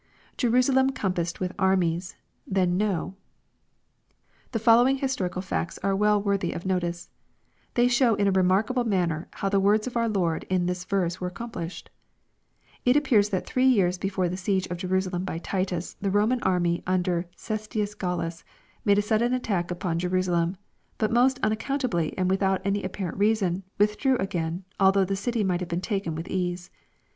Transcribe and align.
\Jerusalem 0.35 0.89
compassed 0.95 1.39
with 1.39 1.55
armies^ 1.57 2.15
then 2.47 2.75
know.] 2.75 3.13
The 4.51 4.57
following 4.57 4.97
historical 4.97 5.43
facts 5.43 5.77
are 5.83 5.95
well 5.95 6.19
worthy 6.19 6.53
of 6.53 6.65
notice. 6.65 7.11
They 7.75 7.87
show 7.87 8.15
in 8.15 8.27
a 8.27 8.31
re 8.31 8.41
markable 8.41 8.83
manner 8.83 9.27
how 9.33 9.49
the 9.49 9.59
words 9.59 9.85
of 9.85 9.95
our 9.95 10.09
Lord 10.09 10.43
in 10.49 10.65
this 10.65 10.85
verse 10.85 11.21
were 11.21 11.27
accomplished. 11.27 11.91
It 12.83 12.95
appears 12.97 13.29
that 13.29 13.45
three 13.45 13.67
years 13.67 13.99
before 13.99 14.27
the 14.27 14.37
siege 14.37 14.65
of 14.71 14.77
Jerusalem 14.77 15.23
by 15.23 15.37
Titus, 15.37 15.93
the 16.01 16.09
Roman 16.09 16.41
army 16.41 16.81
under 16.87 17.27
Oestius 17.37 17.93
Gallus 17.95 18.43
made 18.83 18.97
a 18.97 19.03
sudden 19.03 19.33
attack 19.35 19.69
upon 19.69 19.99
Jerusalem, 19.99 20.57
but 20.97 21.11
most 21.13 21.37
unaccountably 21.43 22.17
and 22.17 22.27
without 22.27 22.59
any 22.65 22.81
apparent 22.83 23.19
reason, 23.19 23.61
withdrew 23.77 24.17
again, 24.17 24.63
although 24.79 25.05
the 25.05 25.15
city 25.15 25.43
might 25.43 25.59
have 25.59 25.69
been 25.69 25.79
taken 25.79 26.15
with 26.15 26.27
ease. 26.27 26.71